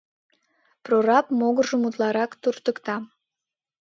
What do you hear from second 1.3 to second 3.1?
могыржым утларак туртыкта.